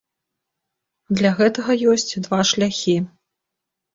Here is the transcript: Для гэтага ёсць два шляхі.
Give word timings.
Для 1.19 1.31
гэтага 1.41 1.75
ёсць 1.91 2.19
два 2.27 2.39
шляхі. 2.53 2.95